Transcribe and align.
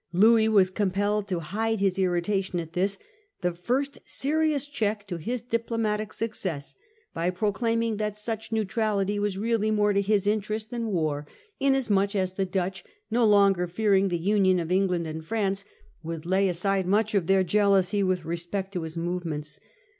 Louis 0.13 0.49
was 0.49 0.71
compelled 0.71 1.27
to 1.27 1.41
hide 1.41 1.79
his 1.79 1.99
irritation 1.99 2.59
at 2.59 2.73
this, 2.73 2.97
the 3.41 3.53
first 3.53 3.99
serious 4.03 4.65
check 4.65 5.05
to 5.05 5.17
his 5.17 5.43
diplomatic 5.43 6.11
success, 6.11 6.75
by 7.13 7.29
proclaiming 7.29 7.97
that 7.97 8.17
such 8.17 8.51
neutrality 8.51 9.19
was 9.19 9.37
really 9.37 9.69
more 9.69 9.93
to 9.93 10.01
his 10.01 10.25
interest 10.25 10.71
than 10.71 10.87
war, 10.87 11.27
inas 11.61 11.87
much 11.87 12.15
as 12.15 12.33
the 12.33 12.47
Dutch, 12.47 12.83
no 13.11 13.23
longer 13.25 13.67
fearing 13.67 14.07
the 14.07 14.17
union 14.17 14.59
of 14.59 14.71
Eng 14.71 14.87
land 14.87 15.05
and 15.05 15.23
France, 15.23 15.65
would 16.01 16.25
lay 16.25 16.49
aside 16.49 16.87
much 16.87 17.13
of 17.13 17.27
their 17.27 17.43
jealousy 17.43 18.01
with 18.01 18.25
respect 18.25 18.71
to 18.73 18.81
his 18.81 18.97
movements. 18.97 19.59